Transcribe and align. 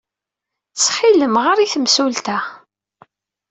Ttxil-m, 0.71 1.35
ɣer 1.45 1.57
i 1.59 1.67
temsulta. 1.73 2.39